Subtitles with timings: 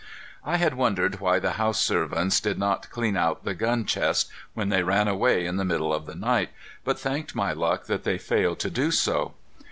[0.43, 4.69] I had wondered why the house servants did not clean out the gun chest when
[4.69, 6.49] they ran away in the middle of the night,
[6.83, 9.35] but thanked my luck that they failed to do so.